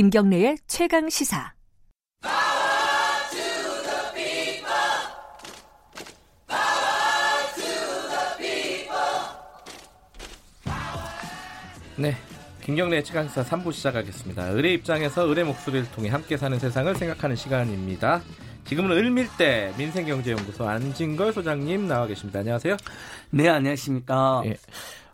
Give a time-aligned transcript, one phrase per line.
[0.00, 1.52] 김경래의 최강 시사.
[11.98, 12.16] 네.
[12.62, 14.48] 김경래의 최강시사 3부 시작하겠습니다.
[14.48, 18.22] 의뢰 입장에서 의뢰 목소리를 통해 함께 사는 세상을 생각하는 시간입니다.
[18.64, 22.38] 지금은 을밀대 민생경제연구소 안진걸 소장님 나와 계십니다.
[22.38, 22.78] 안녕하세요.
[23.32, 24.44] 네, 안녕하십니까.
[24.46, 24.56] 예.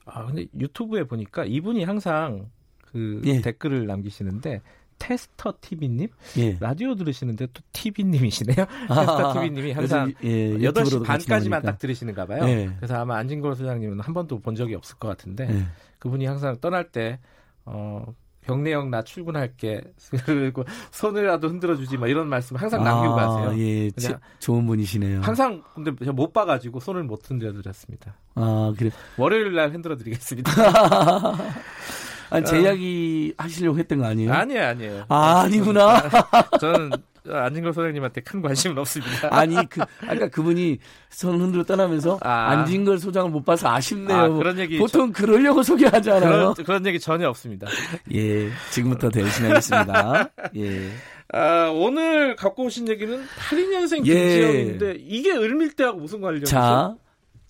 [0.04, 2.48] 아, 근데 유튜브에 보니까 이분이 항상
[2.96, 3.40] 그 예.
[3.42, 4.62] 댓글을 남기시는데
[4.98, 6.56] 테스터 TV님 예.
[6.58, 8.66] 라디오 들으시는데 또 TV님이시네요.
[8.88, 12.48] 아, 테스터 TV님이 항상 예, 8시 반까지만 딱 들으시는가 봐요.
[12.48, 12.70] 예.
[12.78, 15.64] 그래서 아마 안진걸 소장님은 한 번도 본 적이 없을 것 같은데 예.
[15.98, 17.20] 그분이 항상 떠날 때
[17.66, 18.06] 어,
[18.46, 19.82] 경례형 나 출근할게
[20.24, 23.58] 그리고 손을라도 흔들어 주지 막 이런 말씀 항상 남기고 아, 가세요.
[23.60, 25.20] 예, 지, 좋은 분이시네요.
[25.20, 28.16] 항상 근데 제가 못 봐가지고 손을 못 흔들어 드렸습니다.
[28.34, 28.90] 아 그래.
[29.18, 30.50] 월요일 날 흔들어 드리겠습니다.
[32.30, 32.60] 아니, 제 어.
[32.60, 34.32] 이야기 하시려고 했던 거 아니에요?
[34.32, 35.04] 아니에요, 아니에요.
[35.08, 36.02] 아, 아니구나.
[36.60, 36.90] 저는
[37.28, 39.28] 안진걸 소장님한테 큰 관심은 없습니다.
[39.30, 40.78] 아니, 그, 아까 그분이
[41.10, 42.50] 손 흔들어 떠나면서 아.
[42.50, 44.16] 안진걸 소장을 못 봐서 아쉽네요.
[44.16, 46.20] 아, 그런 얘기 보통 저, 그러려고 소개하잖아요.
[46.20, 47.66] 그런, 그런 얘기 전혀 없습니다.
[48.12, 50.30] 예, 지금부터 대신하겠습니다.
[50.56, 50.90] 예.
[51.32, 54.14] 아, 오늘 갖고 오신 얘기는 82년생 예.
[54.14, 56.46] 김지영인데 이게 을밀대하고 무슨 관련이죠?
[56.46, 56.94] 자,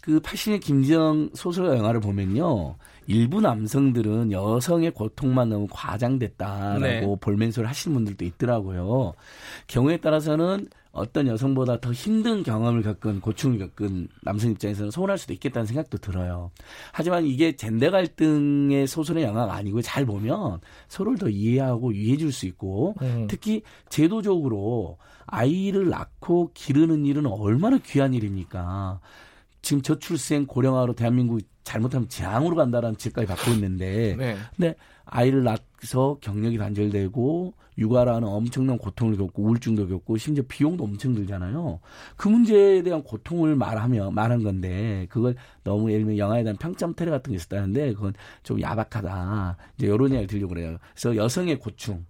[0.06, 2.76] 그 80년 김지영 소설 영화를 보면요.
[3.08, 7.16] 일부 남성들은 여성의 고통만 너무 과장됐다라고 네.
[7.20, 9.14] 볼멘소를 하시는 분들도 있더라고요.
[9.66, 15.66] 경우에 따라서는 어떤 여성보다 더 힘든 경험을 겪은 고충을 겪은 남성 입장에서는 서운할 수도 있겠다는
[15.66, 16.52] 생각도 들어요.
[16.92, 22.46] 하지만 이게 젠더 갈등의 소설의 영화가 아니고 잘 보면 서로를 더 이해하고 이해해 줄 수
[22.46, 23.26] 있고 음.
[23.28, 29.00] 특히 제도적으로 아이를 낳고 기르는 일은 얼마나 귀한 일입니까?
[29.66, 34.36] 지금 저출생 고령화로 대한민국 잘못하면 재앙으로 간다라는 지까지 받고 있는데 네.
[34.54, 41.80] 근데 아이를 낳아서 경력이 단절되고 육아라는 엄청난 고통을 겪고 우울증도 겪고 심지어 비용도 엄청 들잖아요.
[42.16, 45.34] 그 문제에 대한 고통을 말하며 말한 건데 그걸
[45.64, 49.56] 너무 예를 들면 영화에 대한 평점 테러 같은 게 있었다는데 그건 좀 야박하다.
[49.78, 50.76] 이제 이런 이야기 들려고 그래요.
[50.94, 52.04] 그래서 여성의 고충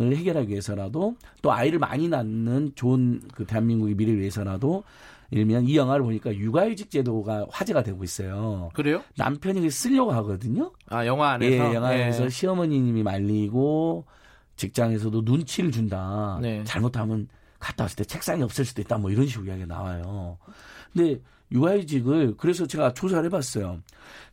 [0.00, 4.84] 을 해결하기 위해서라도 또 아이를 많이 낳는 좋은 그 대한민국의 미래를 위해서라도
[5.32, 8.70] 일면 이 영화를 보니까 육아휴직 제도가 화제가 되고 있어요.
[8.74, 9.02] 그래요?
[9.16, 10.72] 남편이 쓰려고 하거든요.
[10.88, 12.28] 아 영화 안에서 예, 영화 안에서 예.
[12.28, 14.04] 시어머니님이 말리고
[14.56, 16.38] 직장에서도 눈치를 준다.
[16.42, 16.62] 네.
[16.64, 17.28] 잘못하면
[17.58, 18.98] 갔다 왔을 때 책상이 없을 수도 있다.
[18.98, 20.36] 뭐 이런 식으로 이야기가 나와요.
[20.92, 21.18] 근데
[21.50, 23.80] 육아휴직을 그래서 제가 조사를 해봤어요.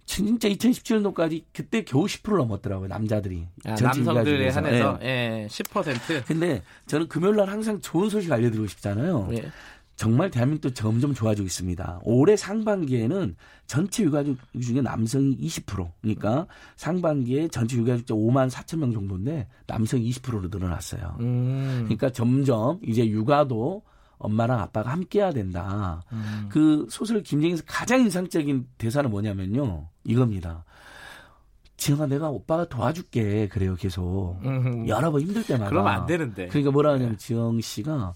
[0.05, 5.43] 진짜 2017년도까지 그때 겨우 10%를 넘었더라고요 남자들이 아, 남성들에 한해서 예.
[5.43, 6.25] 예, 10%.
[6.25, 9.29] 근데 저는 금요일 날 항상 좋은 소식 알려드리고 싶잖아요.
[9.33, 9.51] 예.
[9.99, 11.99] 정말 대한민국도 점점 좋아지고 있습니다.
[12.03, 13.35] 올해 상반기에는
[13.67, 15.91] 전체 육아휴직 중에 남성이 20%.
[16.01, 21.17] 그러니까 상반기에 전체 육아휴직자 5만 4천 명 정도인데 남성이 20%로 늘어났어요.
[21.19, 21.81] 음.
[21.83, 23.83] 그러니까 점점 이제 육아도
[24.19, 26.01] 엄마랑 아빠가 함께 해야 된다.
[26.13, 26.47] 음.
[26.49, 29.89] 그 소설 김정희에서 가장 인상적인 대사는 뭐냐면요.
[30.05, 30.63] 이겁니다.
[31.75, 34.87] 지영아 내가 오빠가 도와줄게 그래요 계속 음.
[34.87, 37.17] 여러 번 힘들 때마다 그러면 안 되는데 그러니까 뭐라 하냐면 네.
[37.17, 38.13] 지영 씨가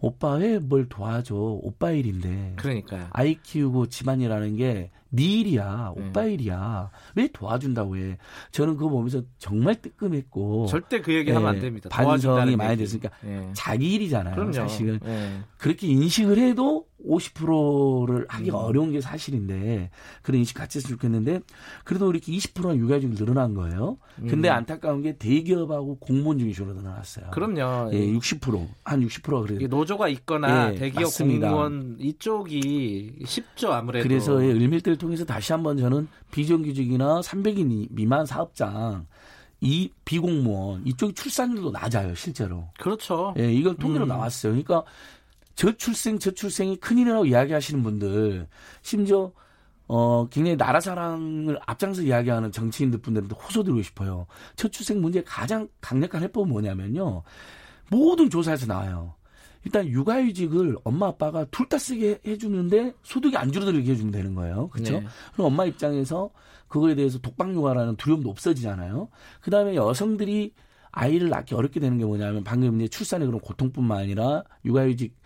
[0.00, 1.34] 오빠 왜 뭘 도와줘?
[1.34, 2.54] 오빠 일인데.
[2.56, 3.08] 그러니까요.
[3.10, 6.34] 아이 키우고 집안이라는 게 네 일이야, 오빠 네.
[6.34, 6.88] 일이야.
[7.16, 8.16] 왜 도와준다고 해?
[8.52, 10.66] 저는 그거 보면서 정말 뜨끔했고.
[10.66, 11.88] 절대 그 얘기 하면 안 예, 됩니다.
[11.90, 13.50] 반성이 많이 됐으니까 네.
[13.52, 14.36] 자기 일이잖아요.
[14.36, 14.52] 그럼요.
[14.52, 15.40] 사실은 네.
[15.58, 18.64] 그렇게 인식을 해도 50%를 하기가 음.
[18.64, 19.90] 어려운 게 사실인데
[20.22, 21.40] 그런 인식 같이 했으면 좋겠는데
[21.84, 23.98] 그래도 이렇게 20%가 육아휴직이 늘어난 거예요.
[24.16, 24.54] 근데 음.
[24.54, 27.30] 안타까운 게 대기업하고 공무원 중심으로 늘어났어요.
[27.32, 27.92] 그럼요.
[27.92, 29.68] 예, 60%한 60%가 그래요.
[29.68, 31.48] 노조가 있거나 예, 대기업 맞습니다.
[31.48, 34.06] 공무원 이쪽이 쉽죠 아무래도.
[34.06, 39.06] 그래서 예, 을밀대 통해서 다시 한번 저는 비정규직이나 300인 미만 사업장
[39.60, 42.68] 이 비공무원 이쪽 출산율도 낮아요 실제로.
[42.78, 43.34] 그렇죠.
[43.38, 44.08] 예, 이건 통계로 음.
[44.08, 44.52] 나왔어요.
[44.52, 44.84] 그러니까
[45.60, 48.48] 저출생 저출생이 큰일이라고 이야기하시는 분들
[48.80, 49.30] 심지어
[49.88, 54.26] 어 굉장히 나라 사랑을 앞장서 이야기하는 정치인들 분들한테 호소드리고 싶어요.
[54.56, 57.24] 저출생 문제 가장 강력한 해법은 뭐냐면요.
[57.90, 59.16] 모든 조사에서 나와요.
[59.62, 64.68] 일단 육아휴직을 엄마 아빠가 둘 다 쓰게 해주는데 소득이 안 줄어들게 해주면 되는 거예요.
[64.68, 65.00] 그렇죠?
[65.00, 65.06] 네.
[65.34, 66.30] 그럼 엄마 입장에서
[66.68, 69.10] 그거에 대해서 독박 육아라는 두려움도 없어지잖아요.
[69.42, 70.54] 그 다음에 여성들이
[70.90, 75.19] 아이를 낳기 어렵게 되는 게 뭐냐면 방금 이제 출산의 그런 고통뿐만 아니라 육아휴직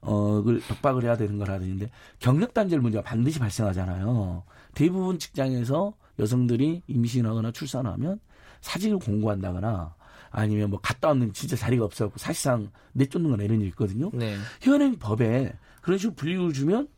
[0.00, 4.44] 어를 독박을 해야 되는 거라는데 경력 단절 문제가 반드시 발생하잖아요.
[4.74, 8.20] 대부분 직장에서 여성들이 임신하거나 출산하면
[8.60, 9.94] 사직을 공고한다거나
[10.30, 14.10] 아니면 뭐 갔다 왔는데 진짜 자리가 없어갖고 사실상 내쫓는 거나 이런 일이 있거든요.
[14.12, 14.36] 네.
[14.60, 16.88] 현행 법에 그런 식으로 불이익을 주면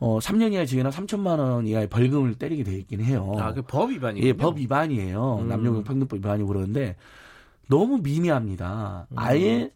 [0.00, 3.34] 어 3년 이하 징역이나 3천만 원 이하의 벌금을 때리게 돼 있긴 해요.
[3.38, 4.26] 아, 그 법 위반이에요?
[4.26, 5.38] 예, 법 위반이에요.
[5.42, 5.48] 음.
[5.48, 6.96] 남녀공평등법 위반이고 그러는데
[7.68, 9.08] 너무 미미합니다.
[9.10, 9.18] 음.
[9.18, 9.72] 아예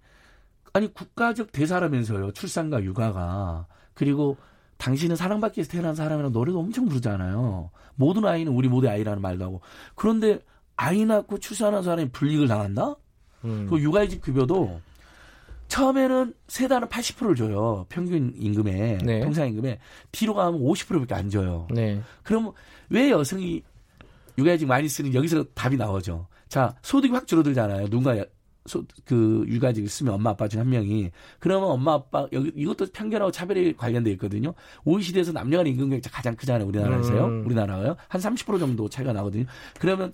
[0.73, 2.33] 아니 국가적 대사라면서요.
[2.33, 4.37] 출산과 육아가 그리고
[4.79, 7.71] 당신은 사랑받기 위해서 태어난 사람이라는 노래도 엄청 부르잖아요.
[7.95, 9.61] 모든 아이는 우리 모두의 아이라는 말도 하고.
[9.95, 10.41] 그런데
[10.77, 12.97] 아이 낳고 출산한 사람이 불이익을 당한다?
[13.45, 13.67] 음.
[13.69, 14.81] 그 육아휴직 급여도
[15.69, 17.87] 처음에는 세 달은 80%를 줘요.
[17.89, 19.21] 평균 임금에, 네.
[19.21, 19.79] 통상 임금에.
[20.11, 21.67] 뒤로 가면 50%밖에 안 줘요.
[21.71, 22.03] 네.
[22.23, 22.53] 그럼
[22.91, 23.63] 왜 여성이
[24.37, 26.27] 육아휴직 많이 쓰는 여기서 답이 나오죠.
[26.49, 27.89] 자, 소득이 확 줄어들잖아요.
[27.89, 28.23] 누군가
[28.67, 31.11] 소, 그 육아직 쓰면 엄마 아빠 중 한 명이
[31.41, 34.55] 그러면 엄마 아빠 여기 이것도 편견하고 차별이 관련돼 있거든요.
[34.85, 36.67] OECD 에서 남녀 간 임금 격차 가장 크잖아요.
[36.69, 37.25] 우리나라에서요.
[37.25, 37.47] 음.
[37.47, 37.97] 우리나라가요.
[38.09, 39.45] 한 30% 정도 차이가 나거든요.
[39.81, 40.13] 그러면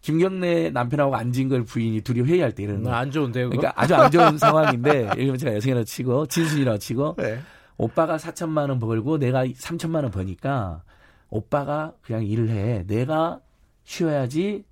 [0.00, 3.50] 김경래 남편하고 앉은 걸 부인이 둘이 회의할 때 이러는 거안 좋은데요.
[3.50, 7.40] 그러니까 아주 안 좋은 상황인데 예를 들면 제가 여성이라고 치고 진순이라고 치고 네.
[7.78, 10.82] 오빠가 4천만 원 벌고 내가 3천만 원 버니까
[11.30, 12.84] 오빠가 그냥 일을 해.
[12.86, 13.40] 내가
[13.84, 14.64] 쉬어야지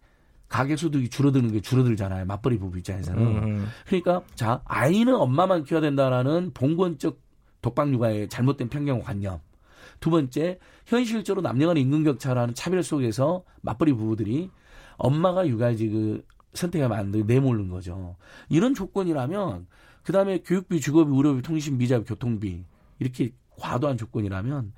[0.48, 2.25] 가계 소득이 줄어드는 게 줄어들잖아요.
[2.26, 3.22] 맞벌이 부부 입장에서는.
[3.22, 3.66] 음.
[3.87, 7.20] 그러니까 자 아이는 엄마만 키워야 된다라는 봉건적
[7.62, 9.40] 독박 육아의 잘못된 편견관념.
[9.98, 14.50] 두 번째 현실적으로 남녀 간의 임금 격차라는 차별 속에서 맞벌이 부부들이
[14.98, 16.22] 엄마가 육아직을
[16.54, 17.22] 선택하면 안 돼.
[17.22, 18.16] 내몰는 거죠.
[18.49, 19.66] 이런 조건이라면
[20.02, 22.64] 그다음에 교육비, 주거비, 의료비, 통신비, 비자비, 교통비
[22.99, 24.72] 이렇게 과도한 조건이라면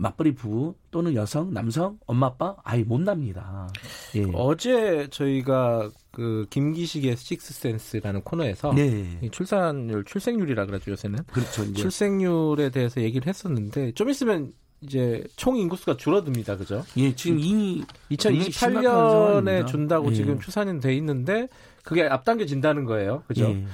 [0.00, 3.68] 맞벌이 부부 또는 여성, 남성, 엄마 아빠 아이 못 납니다.
[4.16, 4.24] 예.
[4.32, 9.20] 어제 저희가 그 김기식의 식스센스라는 코너에서 네.
[9.30, 11.18] 출산율, 출생률이라 그러죠 요새는.
[11.30, 11.64] 그렇죠.
[11.64, 11.74] 이제.
[11.74, 16.82] 출생률에 대해서 얘기를 했었는데 좀 있으면 이제 총 인구수가 줄어듭니다, 그죠?
[16.96, 20.14] 예, 지금 이미 2028년에 준다고 예.
[20.14, 21.48] 지금 추산이 돼 있는데
[21.82, 23.44] 그게 앞당겨진다는 거예요, 그죠?
[23.44, 23.66] 예.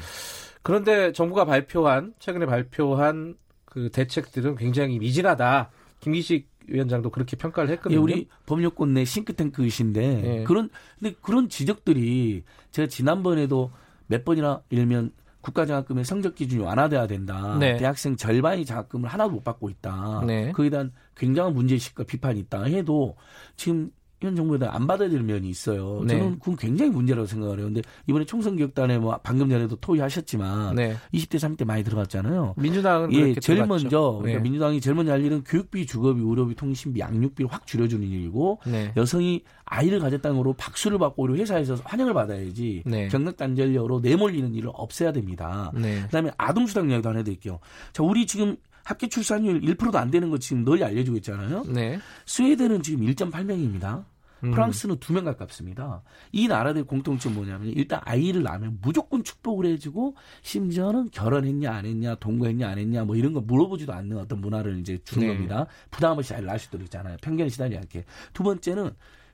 [0.62, 5.70] 그런데 정부가 발표한 최근에 발표한 그 대책들은 굉장히 미진하다.
[6.06, 7.98] 김기식 위원장도 그렇게 평가를 했거든요.
[7.98, 10.44] 예, 우리 법률권 내 싱크탱크이신데 예.
[10.44, 13.72] 그런 근데 그런 지적들이 제가 지난번에도
[14.06, 15.10] 몇 번이나 일면
[15.40, 17.56] 국가장학금의 성적 기준이 완화돼야 된다.
[17.58, 17.76] 네.
[17.76, 20.22] 대학생 절반이 장학금을 하나도 못 받고 있다.
[20.26, 20.52] 네.
[20.52, 23.16] 그에 대한 굉장한 문제의식과 비판이 있다 해도
[23.56, 23.90] 지금
[24.20, 26.02] 현 정부에 안될 면이 있어요.
[26.06, 26.18] 네.
[26.18, 27.66] 저는 그건 굉장히 문제라고 생각을 해요.
[27.66, 30.96] 근데 이번에 총선기획단에 뭐 방금 전에도 토의하셨지만 네.
[31.12, 32.54] 20대 30대 많이 들어갔잖아요.
[32.56, 33.66] 민주당은 예, 제일 들어갔죠.
[33.66, 34.42] 먼저 그러니까 네.
[34.42, 38.92] 민주당이 제일 먼저 할 일은 교육비, 주거비, 의료비, 통신비, 양육비를 확 줄여주는 일이고 네.
[38.96, 43.08] 여성이 아이를 가졌다는 거로 박수를 받고 우리 회사에서 환영을 받아야지 네.
[43.08, 45.70] 경력 단절력으로 내몰리는 일을 없애야 됩니다.
[45.74, 46.02] 네.
[46.02, 47.58] 그다음에 아동 수당 이야기도 하나 해드릴게요.
[47.92, 51.64] 자, 우리 지금 합계 출산율 1%도 안 되는 거 지금 널리 알려주고 있잖아요.
[51.64, 51.98] 네.
[52.24, 54.04] 스웨덴은 지금 1.8명입니다.
[54.44, 54.50] 음.
[54.52, 56.02] 프랑스는 두 명 가깝습니다.
[56.30, 62.68] 이 나라들 공통점 뭐냐면 일단 아이를 낳으면 무조건 축복을 해주고 심지어는 결혼했냐 안 했냐 동거했냐
[62.68, 65.32] 안 했냐 뭐 이런 거 물어보지도 않는 어떤 문화를 이제 주는 네.
[65.34, 65.66] 겁니다.
[65.90, 67.16] 부담 없이 잘 낳을 수 있도록 있잖아요.
[67.22, 68.04] 편견에 시달리지 않게.
[68.34, 68.90] 두 번째는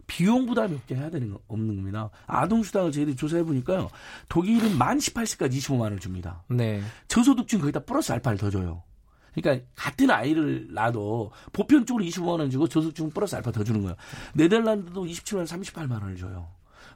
[0.07, 2.09] 비용 부담이 없게 해야 되는 거 없는 겁니다.
[2.27, 3.91] 아동 수당을 저희들이 조사해 보니까요.
[4.31, 6.43] 독일은 만 18세까지 25만 원을 줍니다.
[6.49, 6.81] 네.
[7.09, 8.83] 저소득층 거기다 플러스 알파를 더 줘요.
[9.35, 13.97] 그러니까 같은 아이를 낳아도 보편적으로 25만 원 주고 저소득층 플러스 알파 더 주는 거예요.
[14.35, 16.49] 네덜란드도 27만 38만 원을 줘요.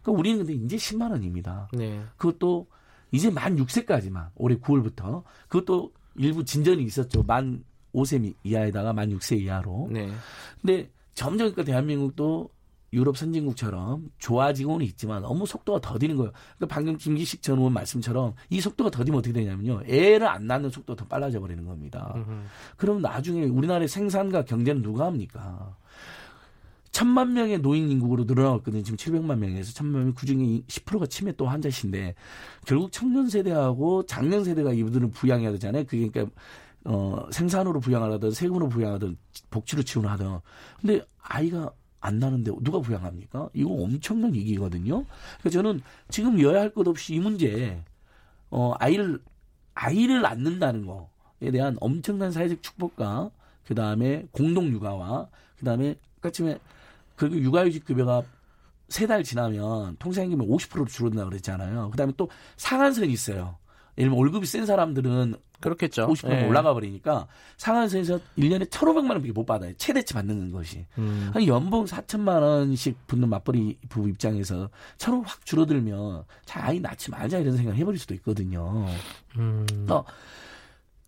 [0.03, 1.69] 그러니까 우리는 근데 이제 10만 원입니다.
[1.73, 2.03] 네.
[2.17, 2.67] 그것도
[3.13, 7.23] 이제 만 6세까지만 올해 9월부터 그것도 일부 진전이 있었죠.
[7.23, 7.65] 만
[7.95, 9.89] 5세 이하에다가 만 6세 이하로.
[9.91, 10.11] 네.
[10.61, 12.51] 근데 점점 그러니까 대한민국도
[12.93, 16.33] 유럽 선진국처럼 좋아지고는 있지만 너무 속도가 더디는 거예요.
[16.57, 19.83] 그러니까 방금 김기식 전 의원 말씀처럼 이 속도가 더디면 어떻게 되냐면요.
[19.87, 22.15] 애를 안 낳는 속도가 더 빨라져 버리는 겁니다.
[22.77, 25.77] 그럼 나중에 우리나라의 생산과 경제는 누가 합니까?
[26.97, 28.83] 천만 명의 노인 인구로 늘어나거든요.
[28.83, 32.15] 지금 700만 명에서 천만 명, 그 중에 10%가 치매 또 환자신데,
[32.67, 35.85] 결국 청년 세대하고 장년 세대가 이분들은 부양해야 되잖아요.
[35.85, 36.35] 그게 그러니까,
[36.87, 39.15] 어, 생산으로 부양하든 세금으로 부양하든
[39.51, 40.39] 복지로 지원하든.
[40.81, 41.71] 근데 아이가
[42.07, 43.51] 안 나는데 누가 부양합니까?
[43.55, 45.05] 이거 엄청난 위기거든요.
[45.41, 47.83] 그래서 저는 지금 여야 할 것 없이 이 문제,
[48.51, 49.21] 어, 아이를,
[49.75, 53.31] 아이를 낳는다는 거에 대한 엄청난 사회적 축복과
[53.67, 56.59] 그 다음에 공동 육아와 그 다음에 까침에
[57.17, 58.23] 그리고 육아휴직 급여가
[58.89, 61.91] 세 달 지나면 통상임금이 50%로 줄어든다 그랬잖아요.
[61.91, 63.57] 그 다음에 또 상한선이 있어요.
[63.99, 66.07] 예를 들면 월급이 센 사람들은 그렇겠죠.
[66.09, 66.47] 50% 예.
[66.47, 69.73] 올라가 버리니까 상한선에서 1년에 1,500만 원밖에 못 받아요.
[69.77, 70.87] 최대치 받는 것이.
[70.99, 71.31] 음.
[71.33, 77.39] 한 연봉 4천만 원씩 붙는 맞벌이 부부 입장에서 1,000원 확 줄어들면 자, 아이 낳지 말자
[77.39, 78.87] 이런 생각 해버릴 수도 있거든요.
[79.39, 79.67] 음.
[79.89, 80.05] 어,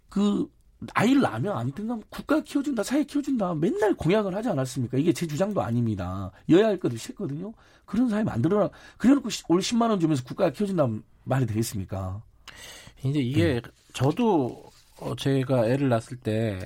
[0.09, 0.49] 그
[0.95, 4.97] 아이를 낳으면 아무튼 국가 키워준다, 사회 키워준다 맨날 공약을 하지 않았습니까?
[4.99, 6.31] 이게 제 주장도 아닙니다.
[6.49, 7.53] 여야 할 것도 싫거든요.
[7.85, 8.71] 그런 사회 만들어라.
[8.97, 10.89] 그래놓고 올 10만 원 주면서 국가가 키워준다
[11.25, 12.23] 말이 되겠습니까?
[13.05, 13.71] 이제 이게 음.
[13.93, 16.59] 저도 어, 제가 애를 낳았을 때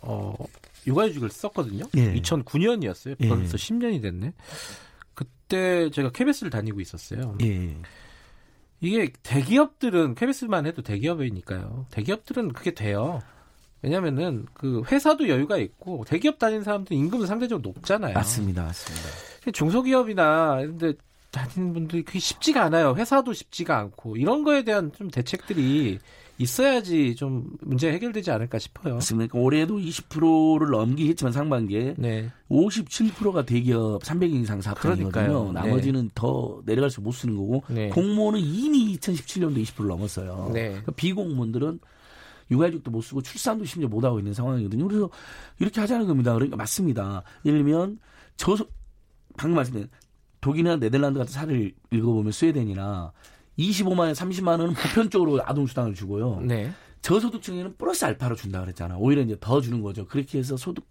[0.00, 0.34] 어,
[0.86, 1.86] 육아휴직을 썼거든요.
[1.96, 2.14] 예.
[2.14, 3.18] 2009년이었어요.
[3.18, 3.56] 벌써 예.
[3.56, 4.32] 10년이 됐네.
[5.14, 7.36] 그때 제가 KBS를 다니고 있었어요.
[7.42, 7.76] 예.
[8.80, 11.86] 이게 대기업들은 KBS만 해도 대기업이니까요.
[11.90, 13.20] 대기업들은 그게 돼요.
[13.82, 18.14] 왜냐면은 그 회사도 여유가 있고 대기업 다니는 사람들 임금은 상대적으로 높잖아요.
[18.14, 19.08] 맞습니다, 맞습니다.
[19.52, 20.92] 중소기업이나 근데
[21.30, 22.94] 다니는 분들이 그게 쉽지가 않아요.
[22.94, 25.98] 회사도 쉽지가 않고 이런 거에 대한 좀 대책들이
[26.40, 28.94] 있어야지 좀 문제 해결되지 않을까 싶어요.
[28.94, 29.30] 맞습니다.
[29.30, 32.30] 그러니까 올해도 20%를 넘기겠 지만 상반기에 네.
[32.48, 35.52] 57%가 대기업 300인 이상 사건이거든요.
[35.52, 36.10] 나머지는 네.
[36.14, 37.90] 더 내려갈수록 못 쓰는 거고 네.
[37.90, 40.50] 공무원은 이미 2017년도 20%를 넘었어요.
[40.54, 40.68] 네.
[40.68, 41.78] 그러니까 비공무원들은
[42.50, 44.88] 육아휴직도 못 쓰고 출산도 심지어 못 하고 있는 상황이거든요.
[44.88, 45.10] 그래서
[45.58, 46.32] 이렇게 하자는 겁니다.
[46.32, 47.22] 그러니까 맞습니다.
[47.44, 47.98] 예를 들면
[48.36, 48.56] 저
[49.36, 49.88] 방금 말씀드린
[50.40, 53.12] 독일이나 네덜란드 같은 사례를 읽어보면 스웨덴이나
[53.60, 56.40] 25만 원, 30만 원은 보편적으로 아동수당을 주고요.
[56.40, 56.70] 네.
[57.02, 58.96] 저소득층에는 플러스 알파로 준다 그랬잖아.
[58.98, 60.06] 오히려 이제 더 주는 거죠.
[60.06, 60.84] 그렇게 해서 소득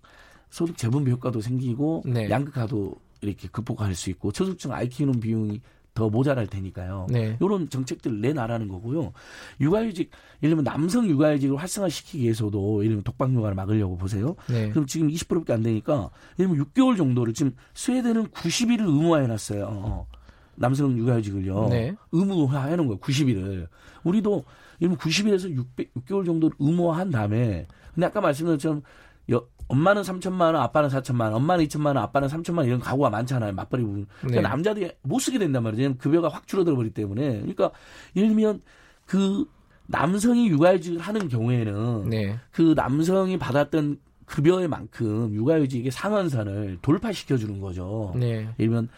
[0.49, 2.29] 소득 재분배 효과도 생기고 네.
[2.29, 5.61] 양극화도 이렇게 극복할 수 있고 저소득층 아이 키우는 비용이
[5.93, 7.07] 더 모자랄 테니까요.
[7.09, 7.37] 네.
[7.41, 9.11] 이런 정책들을 내놔라는 거고요.
[9.59, 10.09] 육아휴직,
[10.41, 14.35] 예를 들면 남성 육아휴직을 활성화시키기 위해서도 예를 들면 독박육아를 막으려고 보세요.
[14.47, 14.69] 네.
[14.69, 16.09] 그럼 지금 20%밖에 안 되니까
[16.39, 19.65] 예를 들면 6개월 정도를 지금 스웨덴은 90일을 의무화해놨어요.
[19.69, 20.07] 어.
[20.59, 21.67] 남성 육아휴직을요.
[21.69, 21.95] 네.
[22.11, 22.99] 의무화해 놓은 거예요.
[22.99, 23.67] 90일을.
[24.03, 24.43] 우리도
[24.79, 28.81] 들면 90일에서 600, 6개월 정도를 의무화한 다음에 근데 아까 말씀드린 것처럼
[29.31, 33.09] 여, 엄마는 3천만 원, 아빠는 4천만 원, 엄마는 2천만 원, 아빠는 3천만 원 이런 가구가
[33.09, 33.53] 많잖아요.
[33.53, 34.07] 맞벌이 부분.
[34.19, 34.47] 그러니까 네.
[34.47, 35.95] 남자들이 못 쓰게 된단 말이죠.
[35.97, 37.39] 급여가 확 줄어들어 버리기 때문에.
[37.39, 37.71] 그러니까
[38.15, 38.61] 예를 들면
[39.05, 39.45] 그
[39.85, 42.39] 남성이 육아휴직을 하는 경우에는 네.
[42.51, 48.13] 그 남성이 받았던 급여의 만큼 육아휴직의 상한선을 돌파시켜 주는 거죠.
[48.15, 48.27] 네.
[48.27, 48.89] 예를 들면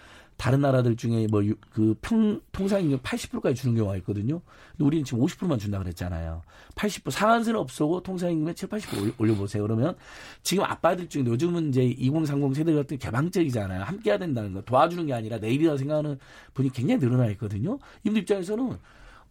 [0.41, 4.41] 다른 나라들 중에 뭐 그 평 통상임금 80%까지 주는 경우가 있거든요.
[4.71, 6.41] 근데 우리는 지금 50%만 준다 그랬잖아요.
[6.73, 9.61] 80% 상한선은 없어고 통상임금의 7, 80% 올려 보세요.
[9.61, 9.95] 그러면
[10.41, 13.83] 지금 아빠들 중에 요즘은 이제 2030 세대 같은 개방적이잖아요.
[13.83, 16.17] 함께 해야 된다는 거 도와주는 게 아니라 내일이라 생각하는
[16.55, 17.77] 분이 굉장히 늘어나 있거든요.
[18.01, 18.77] 이분들 입장에서는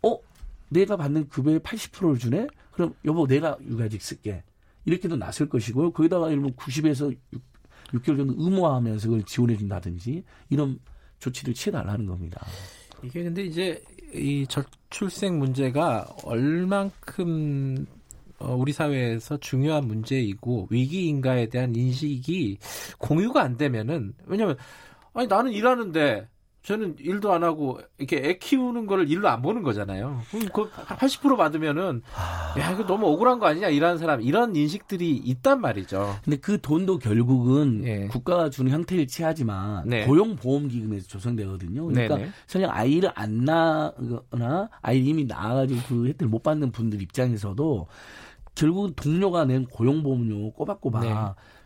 [0.05, 0.19] 어
[0.69, 2.47] 내가 받는 급여의 80%를 주네?
[2.71, 4.45] 그럼 여보 내가 육아직 쓸게.
[4.85, 5.91] 이렇게도 나설 것이고요.
[5.91, 7.43] 거기다가 예를 들면 90에서 6,
[7.95, 10.79] 6개월 정도 의무화하면서 그걸 지원해 준다든지 이런
[11.21, 12.45] 조치를 취해달라는 겁니다.
[13.03, 17.87] 이게 근데 이제 이 저출생 문제가 얼만큼
[18.41, 22.59] 어, 우리 사회에서 중요한 문제이고 위기인가에 대한 인식이
[22.99, 24.57] 공유가 안 되면은 왜냐면
[25.13, 26.27] 아니 나는 일하는데
[26.63, 30.21] 저는 일도 안 하고 이렇게 애 키우는 거를 일로 안 보는 거잖아요.
[30.31, 32.03] 그럼 그80% 받으면은
[32.59, 36.17] 야 이거 너무 억울한 거 아니냐 이런 사람 이런 인식들이 있단 말이죠.
[36.23, 38.07] 근데 그 돈도 결국은 예.
[38.09, 40.05] 국가가 주는 형태를 취하지만 네.
[40.05, 41.87] 고용보험기금에서 조성되거든요.
[41.87, 42.31] 그러니까 네네.
[42.47, 47.87] 설령 아이를 안 낳거나 아이 이미 낳아가지고 그 혜택을 못 받는 분들 입장에서도
[48.55, 51.15] 결국 동료가 낸 고용보험료 꼬박꼬박 네.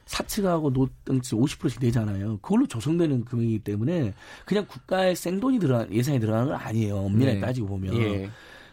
[0.07, 2.39] 사측하고 노등치 50%씩 내잖아요.
[2.39, 6.97] 그걸로 조성되는 금액이기 때문에 그냥 국가의 생돈이 들어간 예산이 들어가는 건 아니에요.
[6.97, 7.41] 엄밀하게 네.
[7.41, 7.97] 따지고 보면.
[7.97, 8.31] 예.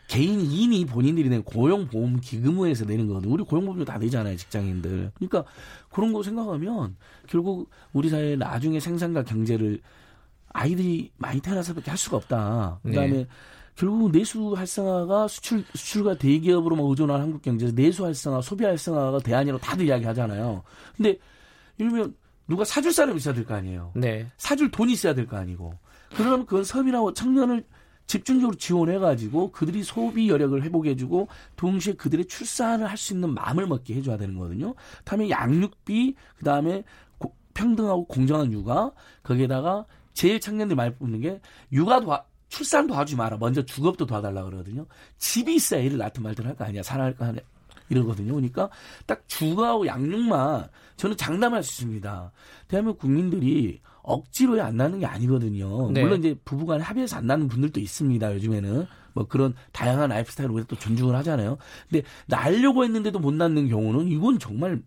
[0.07, 3.33] 개인 이미 본인들이 낸 고용보험 기금에서 내는 거거든요.
[3.33, 5.11] 우리 고용보험료 다 내잖아요, 직장인들.
[5.13, 5.45] 그러니까
[5.89, 6.97] 그런 거 생각하면
[7.27, 9.79] 결국 우리 사회 나중에 생산과 경제를
[10.49, 12.81] 아이들이 많이 태어나서밖에 할 수가 없다.
[12.83, 13.27] 그다음에 네.
[13.75, 19.85] 결국 내수 활성화가 수출 수출과 대기업으로만 의존한 한국 경제에서 내수 활성화, 소비 활성화가 대안이라고 다들
[19.87, 20.63] 이야기하잖아요.
[20.97, 21.17] 근데
[21.77, 22.15] 이러면
[22.47, 23.91] 누가 사줄 사람이 있어야 될 거 아니에요.
[23.95, 24.27] 네.
[24.37, 25.73] 사줄 돈이 있어야 될 거 아니고.
[26.15, 27.63] 그러면 그건 서민하고 청년을
[28.07, 34.17] 집중적으로 지원해가지고 그들이 소비 여력을 회복해주고 동시에 그들의 출산을 할 수 있는 마음을 먹게 해줘야
[34.17, 34.75] 되는 거거든요.
[35.05, 36.83] 다음에 양육비, 그 다음에
[37.53, 38.91] 평등하고 공정한 육아,
[39.23, 41.39] 거기에다가 제일 청년들 많이 꼽는 게
[41.71, 43.37] 육아 도와, 출산 도와주지 마라.
[43.37, 44.85] 먼저 주거부터 도와달라 그러거든요.
[45.17, 46.83] 집이 있어야 애를 낳든 말든 할 거 아니야.
[46.83, 47.41] 살아갈 거 아니야.
[47.89, 48.33] 이러거든요.
[48.33, 48.69] 그러니까
[49.05, 50.67] 딱 주거하고 양육만
[50.97, 52.31] 저는 장담할 수 있습니다.
[52.67, 55.91] 대한민국 국민들이 억지로 안 낳는 게 아니거든요.
[55.91, 56.01] 네.
[56.01, 58.33] 물론 이제 부부간에 합의해서 안 낳는 분들도 있습니다.
[58.35, 61.57] 요즘에는 뭐 그런 다양한 라이프 스타일을 우리가 또 존중을 하잖아요.
[61.89, 64.81] 근데 낳으려고 했는데도 못 낳는 경우는 이건 정말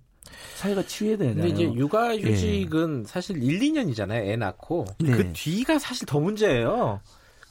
[0.56, 1.42] 사회가 치유해야 되잖아요.
[1.48, 3.08] 근데 이제 육아 휴직은 예.
[3.08, 4.26] 사실 1, 2년이잖아요.
[4.26, 5.10] 애 낳고 네.
[5.12, 7.00] 그 뒤가 사실 더 문제예요.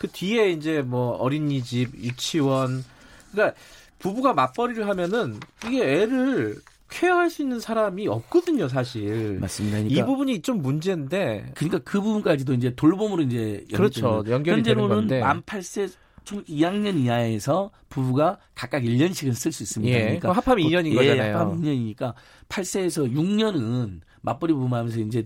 [0.04, 2.84] 그 뒤에 이제 뭐 어린이집, 유치원,
[3.32, 3.58] 그러니까
[4.00, 6.58] 부부가 맞벌이를 하면은 이게 애를
[6.90, 9.40] 케어할 수 있는 사람이 없거든요, 사실.
[9.40, 9.78] 맞습니다.
[9.78, 11.54] 그러니까, 이 부분이 좀 문제인데.
[11.56, 14.26] 그러니까 그 부분까지도 이제 돌봄으로 이제 그렇죠.
[14.28, 15.22] 연결이 되는 건데.
[15.22, 15.90] 만 8세
[16.26, 19.98] 초 2학년 이하에서 부부가 각각 1년씩은 쓸 수 있습니다.
[19.98, 21.38] 예, 그러니까 합하면 2년인 예, 거잖아요.
[21.38, 22.14] 합하면 2년이니까
[22.50, 25.26] 8세에서 6년은 맞벌이 부부 하면서 이제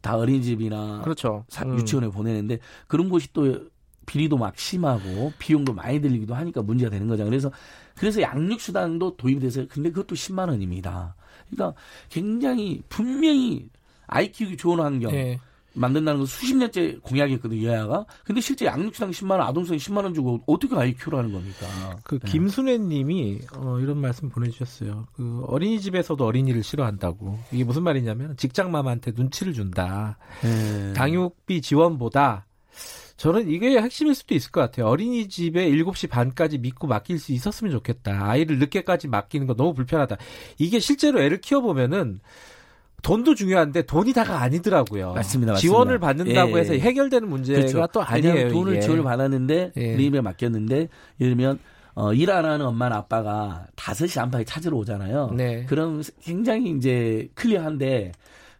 [0.00, 1.44] 다 어린이집이나 그렇죠.
[1.64, 1.78] 음.
[1.78, 3.71] 유치원에 보내는데 그런 곳이 또
[4.12, 7.24] 비리도 막 심하고 비용도 많이 들리기도 하니까 문제가 되는 거죠.
[7.24, 7.50] 그래서
[7.96, 11.14] 그래서 양육 수단도 도입돼서 근데 그것도 10만 원입니다.
[11.50, 11.78] 그러니까
[12.10, 13.70] 굉장히 분명히
[14.06, 15.38] 아이 키우기 좋은 환경, 네.
[15.72, 18.04] 만든다는 건 수십 년째 공약이었거든요, 여야가.
[18.24, 21.98] 근데 실제 양육수당 10만 원, 아동수당 10만 원 주고 어떻게 아이 키우라는 겁니까?
[22.04, 22.30] 그 네.
[22.30, 25.06] 김순애 님이 어, 이런 말씀 보내주셨어요.
[25.14, 27.38] 그 어린이집에서도 어린이를 싫어한다고.
[27.50, 30.18] 이게 무슨 말이냐면 직장맘한테 눈치를 준다.
[30.42, 30.92] 네.
[30.92, 32.44] 당육비 지원보다
[33.16, 34.86] 저는 이게 핵심일 수도 있을 것 같아요.
[34.86, 38.28] 어린이집에 7시 반까지 믿고 맡길 수 있었으면 좋겠다.
[38.30, 40.16] 아이를 늦게까지 맡기는 거 너무 불편하다.
[40.58, 42.20] 이게 실제로 애를 키워보면은
[43.02, 45.12] 돈도 중요한데 돈이 다가 아니더라고요.
[45.14, 45.52] 맞습니다.
[45.52, 45.56] 맞습니다.
[45.56, 46.60] 지원을 받는다고 예.
[46.60, 47.86] 해서 해결되는 문제가 그렇죠.
[47.92, 48.48] 또 아니에요.
[48.50, 48.80] 돈을.
[48.80, 49.94] 지원을 받았는데 예.
[49.94, 50.88] 어린이집에 맡겼는데 예를
[51.36, 51.58] 들면
[51.94, 55.32] 어, 일 안 하는 엄마나 아빠가 5시 안팎에 찾으러 오잖아요.
[55.36, 55.66] 네.
[55.66, 58.12] 그럼 굉장히 이제 클리어한데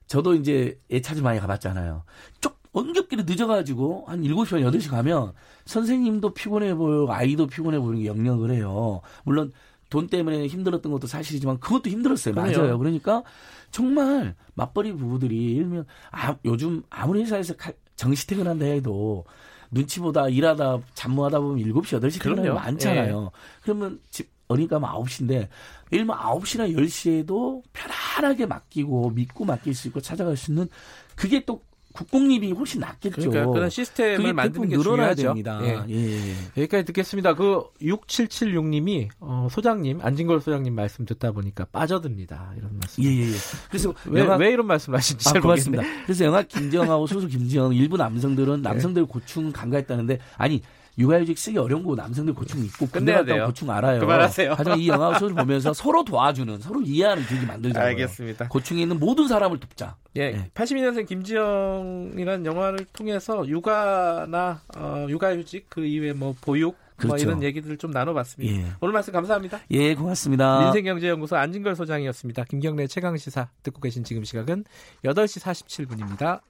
[0.09, 2.03] 저도 이제 애 찾으러 많이 가봤잖아요.
[2.41, 5.33] 쪽 엉겹기를 늦어가지고 한 7시 반 8시 가면
[5.67, 9.01] 선생님도 피곤해 보이고 아이도 피곤해 보이는 게 영역을 해요.
[9.25, 9.53] 물론
[9.91, 12.35] 돈 때문에 힘들었던 것도 사실이지만 그것도 힘들었어요.
[12.35, 12.59] 그래요.
[12.59, 12.79] 맞아요.
[12.79, 13.23] 그러니까
[13.71, 17.55] 정말 맞벌이 부부들이 일면 아, 요즘 아무리 회사에서
[17.95, 19.27] 정시 퇴근한다 해도
[19.71, 23.31] 눈치보다 일하다 잠무하다 보면 7시, 8시 퇴근하는 많잖아요.
[23.33, 23.39] 예.
[23.63, 25.49] 그러면 집 어린이가 9시인데
[25.91, 30.69] 일면 9시나 10시에도 편안하게 맡기고 믿고 맡길 수 있고 찾아갈 수 있는
[31.17, 31.63] 그게 또
[31.93, 33.31] 국공립이 훨씬 낫겠죠.
[33.31, 35.23] 그러니까 그런 시스템을 만드는 게 중요하죠.
[35.23, 35.61] 됩니다.
[35.63, 35.83] 예.
[35.89, 36.35] 예.
[36.57, 37.35] 여기까지 듣겠습니다.
[37.35, 42.55] 그 6776님이 어, 소장님 안진걸 소장님 말씀 듣다 보니까 빠져듭니다.
[42.57, 43.03] 이런 말씀.
[43.03, 43.23] 예예예.
[43.23, 43.37] 예, 예.
[43.69, 44.37] 그래서 왜, 영화...
[44.37, 45.85] 왜 이런 말씀하신지 아, 잘 고맙습니다.
[46.05, 50.63] 그래서 영화 김정하고 소수 김지영 일부 남성들은 남성들 고충 간과했다는데 아니
[50.99, 53.47] 육아휴직 쓰기 어려운 거 남성들 고충 있고 끝내야 돼요.
[53.47, 54.01] 고충 알아요.
[54.01, 54.55] 그만하세요.
[54.57, 57.81] 하지만 이 영화 소설 보면서 서로 도와주는 서로 이해하는 분위기 만들자.
[57.81, 58.49] 알겠습니다.
[58.49, 59.97] 고충이 있는 모든 사람을 돕자.
[60.17, 60.51] 예, 네.
[60.55, 67.25] 82년생 김지영이라는 영화를 통해서 육아나 어, 육아휴직 그 이외에 뭐 보육 뭐 그렇죠.
[67.25, 68.55] 뭐 이런 얘기들을 좀 나눠봤습니다.
[68.55, 68.73] 예.
[68.81, 69.61] 오늘 말씀 감사합니다.
[69.71, 70.61] 예, 고맙습니다.
[70.65, 72.45] 민생경제연구소 안진걸 소장이었습니다.
[72.45, 74.65] 김경래 최강 시사 듣고 계신 지금 시각은
[75.05, 76.43] 8시 47분입니다.